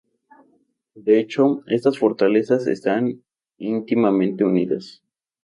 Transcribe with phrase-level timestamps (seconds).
[0.95, 3.23] De hecho, estas fortalezas están
[3.59, 5.03] íntimamente unidas.